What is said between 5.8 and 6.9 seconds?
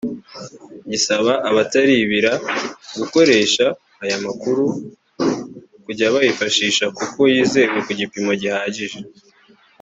kujya bayifashisha